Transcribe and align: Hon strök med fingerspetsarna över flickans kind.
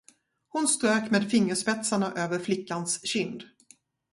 Hon 0.47 0.67
strök 0.67 1.11
med 1.11 1.31
fingerspetsarna 1.31 2.13
över 2.15 2.39
flickans 2.39 3.07
kind. 3.07 3.43